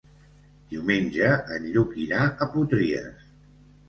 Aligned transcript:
Diumenge 0.69 1.27
en 1.55 1.67
Lluc 1.75 1.93
irà 2.05 2.21
a 2.31 2.47
Potries. 2.55 3.29